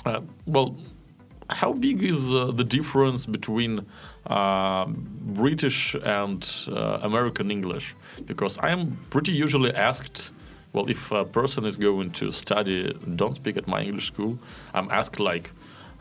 [0.05, 0.77] uh, well,
[1.49, 3.87] how big is uh, the difference between
[4.27, 7.95] uh, British and uh, American English?
[8.27, 10.31] Because I'm pretty usually asked,
[10.73, 14.39] well, if a person is going to study, don't speak at my English school,
[14.73, 15.51] I'm asked like,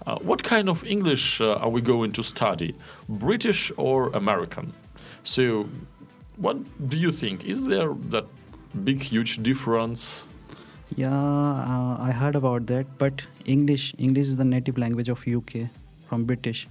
[0.06, 2.76] uh, what kind of English uh, are we going to study,
[3.08, 4.74] British or American?
[5.24, 5.70] So,
[6.36, 6.58] what
[6.90, 7.46] do you think?
[7.46, 8.26] Is there that
[8.84, 10.24] big, huge difference?
[10.96, 15.70] Yeah, uh, I heard about that, but English English is the native language of UK
[16.14, 16.64] from British.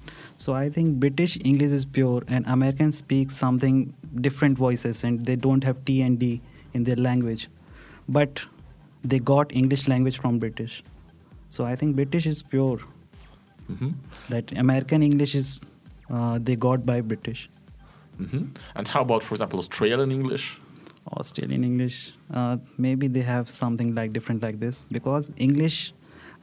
[0.46, 3.82] So I think British English is pure, and Americans speak something
[4.28, 6.32] different voices, and they don't have T and D
[6.80, 7.48] in their language,
[8.08, 8.42] but
[9.12, 10.82] they got English language from British.
[11.50, 12.78] So I think British is pure.
[13.70, 13.90] Mm-hmm.
[14.34, 15.48] That American English is
[16.10, 17.48] uh, they got by British.
[18.20, 18.44] Mm-hmm.
[18.74, 20.46] And how about, for example, Australian English?
[21.20, 25.92] Australian English, uh, maybe they have something like different like this because English,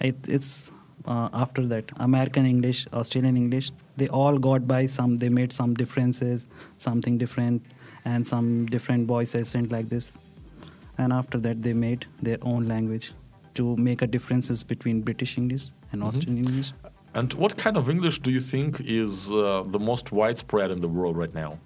[0.02, 0.72] it, it's
[1.06, 5.18] uh, after that American English, Australian English, they all got by some.
[5.18, 7.64] They made some differences, something different,
[8.06, 10.12] and some different voice accent like this,
[10.98, 13.12] and after that they made their own language
[13.56, 16.08] to make a differences between British English and Mhm.
[16.08, 16.74] Australian English.
[17.16, 20.88] And what kind of English do you think is uh, the most widespread in the
[20.88, 21.58] world right now?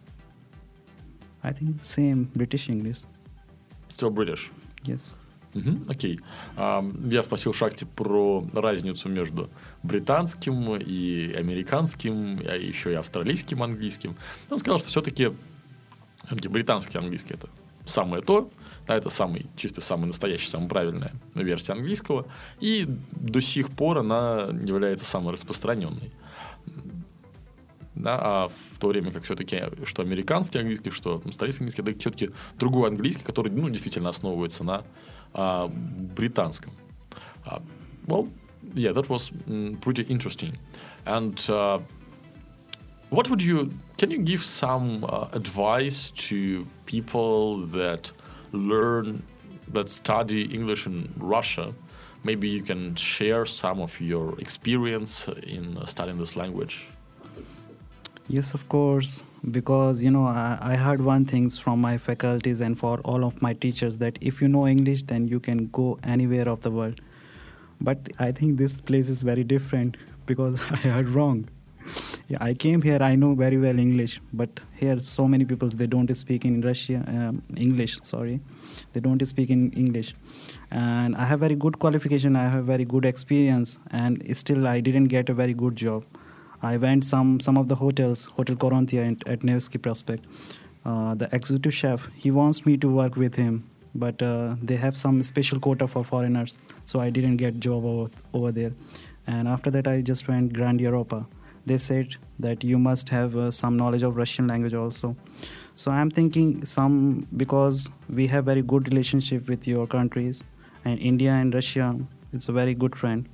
[1.43, 3.01] I think same British English.
[3.89, 4.49] Still British.
[4.85, 5.17] Yes.
[5.53, 6.19] Мгм, Окей.
[6.55, 9.49] Ам, Я спросил Шакти про разницу между
[9.83, 14.15] британским и американским, а еще и австралийским английским.
[14.49, 15.31] Он сказал, что все-таки
[16.31, 17.49] британский английский это
[17.85, 18.49] самое то,
[18.87, 22.25] да, это самый, чисто самый настоящий, самая правильная версия английского,
[22.59, 26.11] и до сих пор она является самой распространенной.
[28.03, 32.31] Да, а в то время как все-таки что американский английский, что австралийский английский, это все-таки
[32.59, 34.83] другой английский, который ну, действительно основывается на
[35.33, 36.73] а, британском.
[37.45, 37.61] А,
[38.05, 38.29] well,
[38.75, 40.57] yeah, that was mm, pretty interesting.
[41.05, 41.79] And uh,
[43.09, 48.11] what would you, can you give some uh, advice to people that
[48.51, 49.23] learn,
[49.71, 51.73] that study English in Russia?
[52.25, 56.89] Maybe you can share some of your experience in uh, studying this language.
[58.27, 59.23] Yes, of course.
[59.51, 63.41] Because you know, I, I heard one things from my faculties and for all of
[63.41, 67.01] my teachers that if you know English, then you can go anywhere of the world.
[67.81, 71.49] But I think this place is very different because I heard wrong.
[72.29, 72.99] Yeah, I came here.
[73.01, 77.03] I know very well English, but here so many people they don't speak in Russia
[77.07, 77.99] um, English.
[78.03, 78.39] Sorry,
[78.93, 80.15] they don't speak in English,
[80.71, 82.37] and I have very good qualification.
[82.37, 86.05] I have very good experience, and still I didn't get a very good job.
[86.63, 90.25] I went some some of the hotels, Hotel Coronthia at, at Nevsky Prospect.
[90.85, 94.95] Uh, the executive chef he wants me to work with him, but uh, they have
[94.97, 98.71] some special quota for foreigners, so I didn't get job over, over there.
[99.27, 101.25] And after that, I just went Grand Europa.
[101.65, 105.15] They said that you must have uh, some knowledge of Russian language also.
[105.75, 110.43] So I'm thinking some because we have very good relationship with your countries,
[110.85, 111.97] and India and Russia,
[112.31, 113.27] it's a very good friend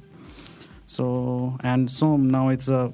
[0.89, 2.91] so and so now it's a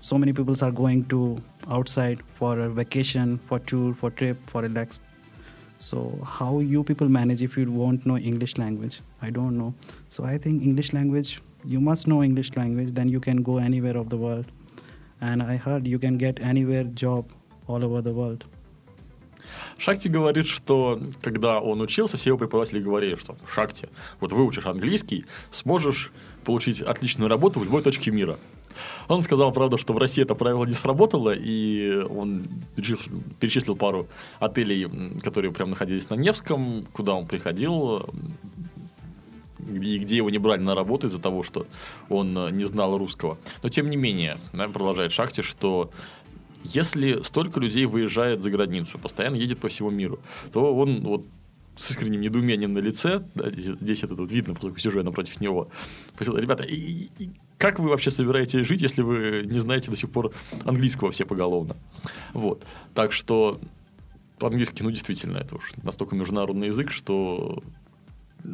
[0.00, 4.62] so many people are going to outside for a vacation for tour for trip for
[4.62, 4.98] relax.
[5.78, 9.02] So how you people manage if you won't know english language?
[9.22, 9.72] I don't know.
[10.08, 13.96] So i think english language you must know english language then you can go anywhere
[13.96, 14.46] of the world.
[15.20, 17.30] And i heard you can get anywhere job
[17.68, 18.44] all over the world
[19.78, 23.88] Шакти говорит, что когда он учился, все его преподаватели говорили, что Шакти,
[24.20, 26.12] вот выучишь английский, сможешь
[26.44, 28.38] получить отличную работу в любой точке мира.
[29.08, 32.44] Он сказал, правда, что в России это правило не сработало, и он
[32.76, 34.06] перечислил, пару
[34.38, 34.88] отелей,
[35.22, 38.08] которые прям находились на Невском, куда он приходил,
[39.68, 41.66] и где его не брали на работу из-за того, что
[42.08, 43.38] он э, не знал русского.
[43.62, 45.90] Но тем не менее, продолжает Шахти, что
[46.64, 50.20] если столько людей выезжает за границу, постоянно едет по всему миру,
[50.52, 51.24] то он вот
[51.76, 55.40] с искренним недоумением на лице, да, здесь, здесь это вот видно, поскольку сижу я напротив
[55.40, 55.68] него,
[56.14, 60.10] спросил, ребята, и, и- как вы вообще собираетесь жить, если вы не знаете до сих
[60.10, 60.32] пор
[60.64, 61.76] английского все поголовно?
[62.34, 62.64] Вот.
[62.94, 63.60] Так что
[64.38, 67.62] по-английски, ну, действительно, это уж настолько международный язык, что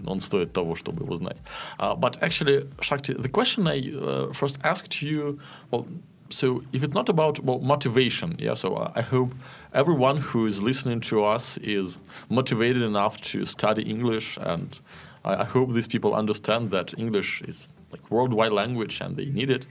[0.05, 1.39] он стоит того, чтобы его знать.
[1.79, 5.39] Uh, but actually, Shakti, the question I uh, first asked you,
[5.71, 5.87] well,
[6.31, 9.35] so if it's not about well motivation yeah so i hope
[9.73, 14.81] everyone who is listening to us is motivated enough to study english and
[15.25, 19.51] i, I hope these people understand that english is like worldwide language and they need
[19.51, 19.67] it.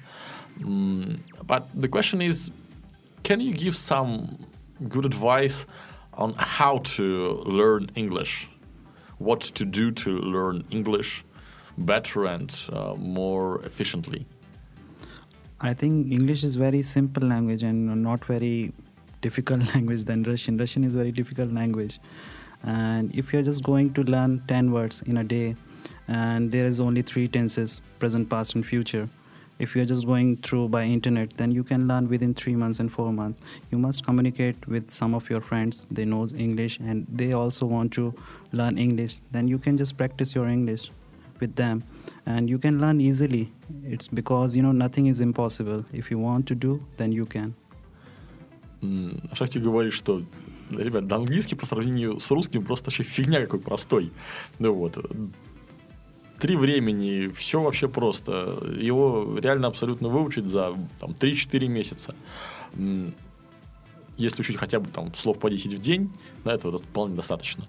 [0.59, 2.51] Mm, but the question is
[3.23, 4.37] can you give some
[4.87, 5.65] good advice
[6.13, 8.47] on how to learn english?
[9.17, 11.23] What to do to learn english
[11.77, 14.25] better and uh, more efficiently
[15.61, 18.73] I think English is very simple language and not very
[19.21, 20.57] difficult language than Russian.
[20.57, 21.99] Russian is very difficult language,
[22.63, 25.55] and if you're just going to learn ten words in a day,
[26.09, 29.07] and there is only three tenses: present, past, and future.
[29.57, 32.91] If you're just going through by internet, then you can learn within three months and
[32.91, 33.39] four months.
[33.71, 35.85] You must communicate with some of your friends.
[35.89, 38.13] They knows English and they also want to
[38.51, 39.19] learn English.
[39.31, 40.91] Then you can just practice your English
[41.39, 41.83] with them
[42.25, 43.51] and you can learn easily
[43.83, 47.53] it's because you know nothing is impossible if you want to do then you can
[49.33, 50.21] Шахти говорит, что
[50.69, 54.11] ребят, да английский по сравнению с русским просто вообще фигня какой простой.
[54.59, 54.97] Ну вот.
[56.39, 58.59] Три времени, все вообще просто.
[58.79, 62.15] Его реально абсолютно выучить за там, 3-4 месяца.
[64.17, 66.11] Если учить хотя бы там слов по 10 в день,
[66.43, 67.67] да, этого вполне достаточно.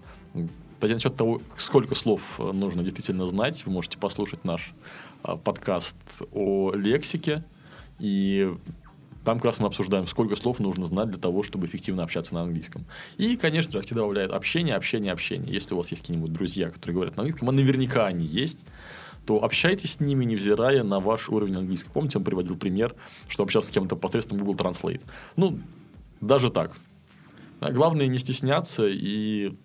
[0.76, 4.74] Кстати, насчет того, сколько слов э, нужно действительно знать, вы можете послушать наш
[5.22, 5.96] а, подкаст
[6.32, 7.44] о лексике.
[7.98, 8.54] И
[9.24, 12.42] там как раз мы обсуждаем, сколько слов нужно знать для того, чтобы эффективно общаться на
[12.42, 12.84] английском.
[13.16, 15.50] И, конечно же, всегда добавляет общение, общение, общение.
[15.50, 18.60] Если у вас есть какие-нибудь друзья, которые говорят на английском, а наверняка они есть,
[19.24, 21.92] то общайтесь с ними, невзирая на ваш уровень английского.
[21.92, 22.94] Помните, он приводил пример,
[23.28, 25.02] что общался с кем-то посредством Google Translate.
[25.36, 25.58] Ну,
[26.20, 26.76] даже так.
[27.60, 29.56] Главное не стесняться и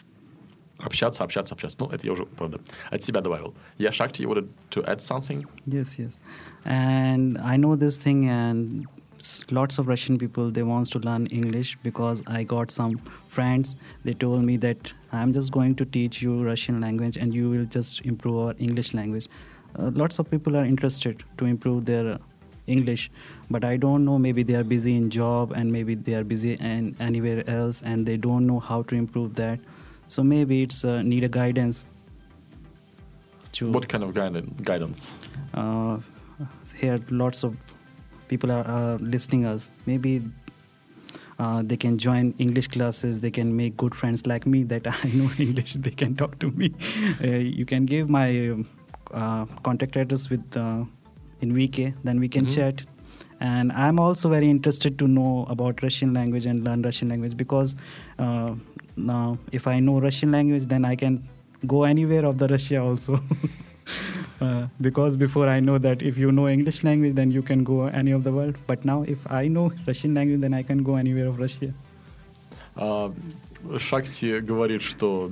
[0.81, 1.79] общаться, общаться, общаться.
[1.81, 3.55] Ну, это я уже, правда, от себя добавил.
[3.79, 5.44] Yeah, Shakti, you wanted to add something?
[5.66, 6.18] Yes, yes.
[6.64, 8.87] And I know this thing and
[9.50, 13.76] lots of Russian people, they wants to learn English because I got some friends.
[14.05, 17.64] They told me that I'm just going to teach you Russian language and you will
[17.64, 19.29] just improve our English language.
[19.79, 22.18] Uh, lots of people are interested to improve their
[22.66, 23.11] English,
[23.50, 24.18] but I don't know.
[24.18, 28.05] Maybe they are busy in job and maybe they are busy and anywhere else, and
[28.05, 29.61] they don't know how to improve that.
[30.12, 31.86] so maybe it's uh, need a guidance.
[33.54, 34.13] To what kind of
[34.65, 35.15] guidance?
[35.54, 36.00] Uh,
[36.76, 37.56] here, lots of
[38.28, 39.71] people are uh, listening us.
[39.86, 40.21] Maybe
[41.39, 43.21] uh, they can join English classes.
[43.21, 45.74] They can make good friends like me that I know English.
[45.76, 46.74] They can talk to me.
[47.24, 47.28] Uh,
[47.60, 48.58] you can give my
[49.13, 50.84] uh, contact address with uh,
[51.39, 51.93] in VK.
[52.04, 52.56] Then we can mm-hmm.
[52.56, 52.84] chat.
[53.39, 57.76] And I'm also very interested to know about Russian language and learn Russian language because
[58.95, 61.27] now if i know russian language then i can
[61.65, 63.19] go anywhere of the russia also.
[64.41, 67.86] Uh, because before i know that if you know english language then you can go
[67.86, 68.56] any of the world.
[68.65, 71.73] But now if i know russian language then i can go anywhere of russia.
[72.75, 73.10] Uh,
[73.80, 75.32] Шакти говорит, что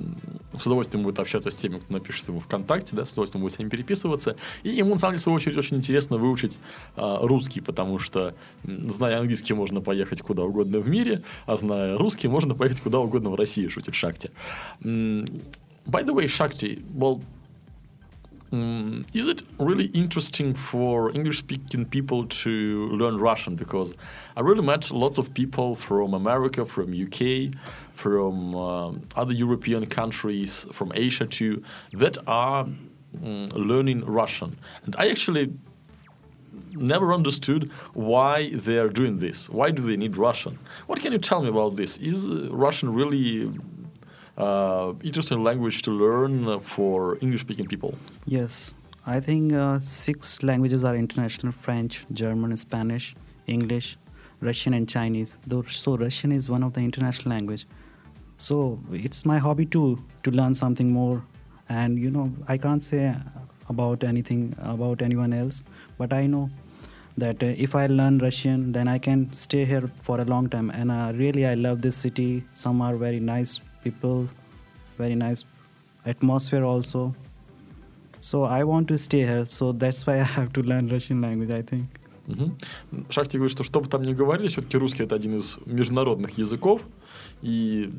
[0.58, 3.58] с удовольствием будет общаться с теми, кто напишет ему ВКонтакте, да, с удовольствием будет с
[3.58, 4.36] ними переписываться.
[4.62, 6.58] И ему, на самом деле, в свою очередь, очень интересно выучить
[6.96, 12.28] а, русский, потому что, зная английский, можно поехать куда угодно в мире, а зная русский,
[12.28, 14.30] можно поехать куда угодно в России, шутит Шакти.
[14.82, 17.22] By the way, Shakti, well,
[18.52, 23.54] Um, is it really interesting for English speaking people to learn Russian?
[23.54, 23.94] Because
[24.36, 27.54] I really met lots of people from America, from UK,
[27.92, 32.66] from uh, other European countries, from Asia too, that are
[33.22, 34.58] um, learning Russian.
[34.84, 35.52] And I actually
[36.72, 39.48] never understood why they are doing this.
[39.48, 40.58] Why do they need Russian?
[40.86, 41.98] What can you tell me about this?
[41.98, 43.52] Is uh, Russian really
[44.36, 47.94] uh, interesting language to learn for English speaking people?
[48.26, 48.74] Yes,
[49.06, 53.16] I think uh, six languages are international French, German, Spanish,
[53.46, 53.96] English,
[54.40, 55.38] Russian, and Chinese.
[55.68, 57.66] So, Russian is one of the international language.
[58.38, 61.22] So, it's my hobby too to learn something more.
[61.68, 63.14] And you know, I can't say
[63.68, 65.62] about anything about anyone else,
[65.98, 66.50] but I know
[67.16, 70.70] that uh, if I learn Russian, then I can stay here for a long time.
[70.70, 72.44] And uh, really, I love this city.
[72.54, 74.28] Some are very nice people
[74.98, 75.44] very nice
[76.04, 77.14] atmosphere also
[78.20, 81.50] so i want to stay here so that's why i have to learn russian language
[81.50, 82.00] i think
[82.30, 82.56] Угу.
[83.10, 86.82] Шахти говорит, что что бы там ни говорили, все-таки русский это один из международных языков,
[87.42, 87.92] и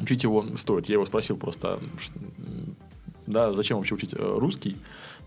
[0.00, 0.86] учить его стоит.
[0.86, 1.80] Я его спросил просто,
[3.26, 4.76] да, зачем вообще учить э, русский,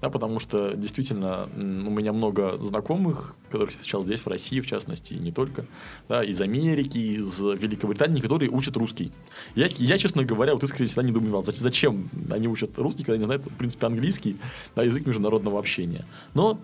[0.02, 4.68] да, потому что действительно у меня много знакомых, которых я встречал здесь, в России, в
[4.68, 5.66] частности, и не только,
[6.08, 9.12] да, из Америки, из Великобритании, которые учат русский.
[9.56, 13.46] Я, я честно говоря, вот искренне всегда недоумевал, зачем они учат русский, когда не знают,
[13.46, 14.38] в принципе, английский,
[14.76, 16.06] да, язык международного общения.
[16.34, 16.60] Но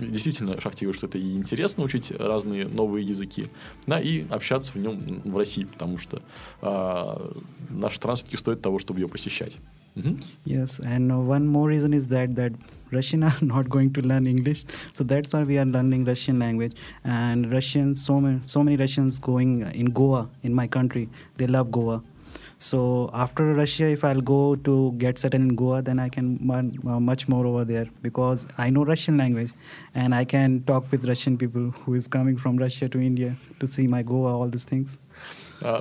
[0.00, 3.50] действительно, Шахте что это и интересно учить разные новые языки,
[3.86, 6.22] да, и общаться в нем в России, потому что
[6.62, 7.32] а,
[7.68, 9.56] наша страна все-таки стоит того, чтобы ее посещать.
[10.00, 10.20] Mm-hmm.
[10.44, 12.52] Yes, and one more reason is that that
[12.90, 16.74] Russian are not going to learn English, so that's why we are learning Russian language.
[17.04, 21.70] And Russian, so many, so many Russians going in Goa, in my country, they love
[21.70, 22.02] Goa.
[22.58, 26.78] So after Russia, if I'll go to get settled in Goa, then I can learn
[26.86, 29.52] uh, much more over there because I know Russian language,
[29.94, 33.66] and I can talk with Russian people who is coming from Russia to India to
[33.66, 34.98] see my Goa, all these things.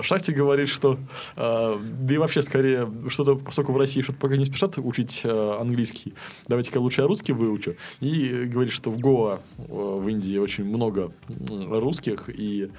[0.02, 0.98] Шахти говорит, что
[1.36, 6.14] да и вообще скорее что-то, поскольку в России что-то пока не спешат учить английский,
[6.48, 7.76] давайте-ка лучше я русский выучу.
[8.00, 11.12] И говорит, что в Гоа в Индии очень много
[11.48, 12.70] русских, и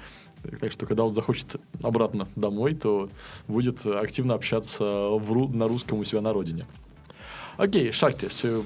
[0.59, 3.09] так что, когда он захочет обратно домой, то
[3.47, 6.65] будет активно общаться в, на русском у себя на родине.
[7.57, 8.65] Окей, Shakti, so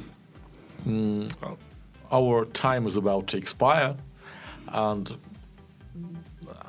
[2.12, 3.98] our time is about to expire,
[4.68, 5.18] and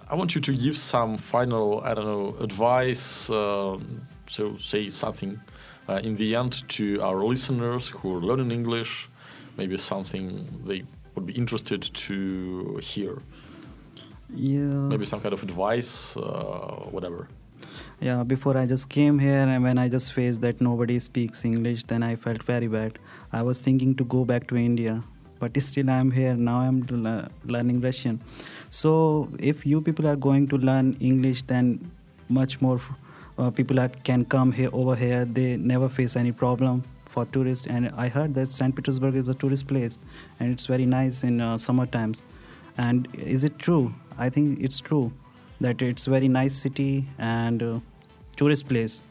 [0.09, 3.29] I want you to give some final, I don't know, advice.
[3.29, 3.79] Uh,
[4.29, 5.41] so say something
[5.89, 9.09] uh, in the end to our listeners who are learning English,
[9.57, 10.85] maybe something they
[11.15, 13.19] would be interested to hear.
[14.33, 14.89] Yeah.
[14.93, 17.29] Maybe some kind of advice, uh, whatever.
[18.01, 21.85] Yeah, before I just came here and when I just faced that nobody speaks English,
[21.85, 22.99] then I felt very bad.
[23.33, 25.03] I was thinking to go back to India,
[25.41, 26.35] but still I'm here.
[26.35, 26.87] Now I'm
[27.45, 28.21] learning Russian.
[28.71, 31.91] So if you people are going to learn English, then
[32.29, 32.81] much more
[33.39, 35.25] uh, people are, can come here over here.
[35.25, 37.67] They never face any problem for tourists.
[37.67, 38.75] And I heard that St.
[38.75, 39.99] Petersburg is a tourist place,
[40.41, 42.25] and it's very nice in uh, summer times.
[42.79, 43.95] And is it true?
[44.19, 45.13] I think it's true
[45.61, 47.81] that it's very nice city and uh,
[48.37, 49.03] tourist place.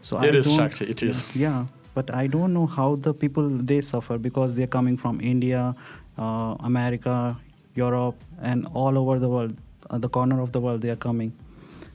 [0.00, 1.34] So it I is actually it is.
[1.36, 5.74] Yeah, but I don't know how the people they suffer because they're coming from India,
[6.18, 7.36] uh, America,
[7.75, 9.55] Europe, and all over the world,
[9.89, 11.31] uh, the corner of the world they are coming.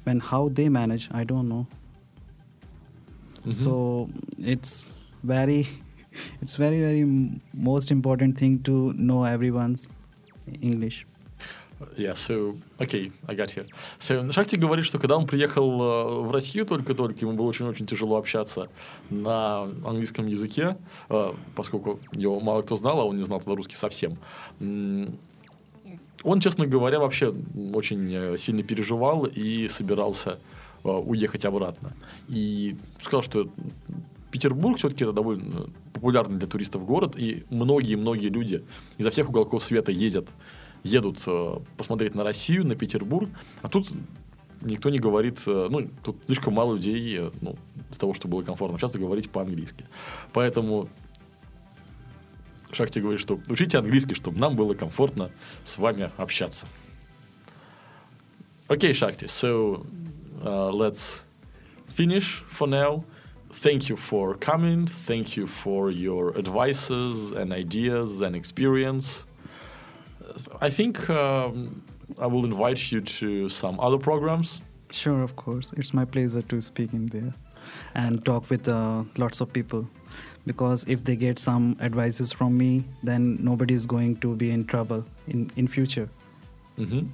[0.05, 1.67] When how they manage, I don't know.
[3.41, 3.53] Mm-hmm.
[3.53, 4.09] So
[4.39, 4.91] it's
[5.23, 5.69] very,
[6.41, 7.05] it's very very
[7.53, 9.89] most important thing to know everyone's
[10.61, 11.07] English.
[11.97, 13.65] Yeah, so, okay, I got you.
[13.99, 18.17] So, Шахти говорит, что когда он приехал э, в Россию только-только, ему было очень-очень тяжело
[18.17, 18.69] общаться
[19.11, 20.77] на английском языке,
[21.09, 24.17] э, поскольку его мало кто знал, а он не знал тогда русский совсем.
[26.24, 27.34] Он, честно говоря, вообще
[27.74, 30.40] очень э, сильно переживал и собирался
[30.84, 31.92] уехать обратно.
[32.30, 33.48] И сказал, что
[34.32, 38.64] Петербург все-таки это довольно популярный для туристов город, и многие-многие люди
[38.98, 40.28] изо всех уголков света ездят
[40.84, 43.30] едут э, посмотреть на Россию, на Петербург,
[43.62, 43.92] а тут
[44.62, 47.56] никто не говорит, э, ну, тут слишком мало людей, э, ну,
[47.90, 49.86] для того, чтобы было комфортно часто говорить по-английски.
[50.34, 50.90] Поэтому
[52.72, 55.32] Шахти говорит, что учите английский, чтобы нам было комфортно
[55.64, 56.68] с вами общаться.
[58.70, 59.86] Okay, Shakti, so
[60.44, 61.24] uh, let's
[61.88, 63.06] finish for now.
[63.50, 64.88] Thank you for coming.
[64.88, 69.26] Thank you for your advices and ideas and experience.
[70.62, 71.82] I think um,
[72.20, 74.60] I will invite you to some other programs.
[74.92, 75.74] Sure, of course.
[75.78, 77.34] It's my pleasure to speak in there
[77.96, 79.90] and talk with uh, lots of people.
[80.48, 84.64] Because if they get some advices from me, then nobody is going to be in
[84.66, 86.10] trouble in, in future.
[86.78, 87.06] Угу.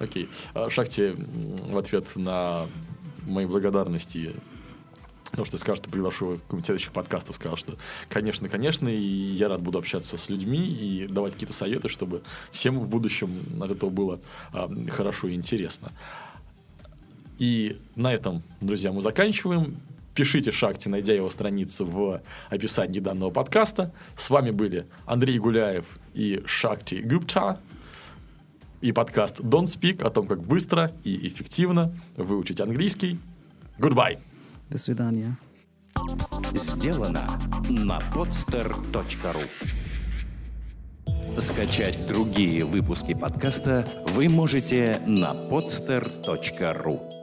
[0.00, 0.28] Окей.
[0.54, 0.70] Okay.
[0.70, 2.66] Шахте в ответ на
[3.26, 4.34] мои благодарности
[5.30, 7.76] Потому что сказал, что приглашу в следующих подкастов, сказал, что,
[8.08, 12.78] конечно, конечно, и я рад буду общаться с людьми и давать какие-то советы, чтобы всем
[12.78, 14.20] в будущем от этого было
[14.52, 15.92] а, хорошо и интересно.
[17.38, 19.76] И на этом, друзья, мы заканчиваем.
[20.16, 23.92] Пишите Шакти, найдя его страницу в описании данного подкаста.
[24.16, 27.60] С вами были Андрей Гуляев и Шакти Гупта.
[28.80, 33.20] И подкаст Don't Speak о том, как быстро и эффективно выучить английский.
[33.78, 34.18] Goodbye!
[34.70, 35.36] До свидания.
[36.54, 37.26] Сделано
[37.68, 39.44] на podster.ru
[41.38, 47.15] Скачать другие выпуски подкаста вы можете на podster.ru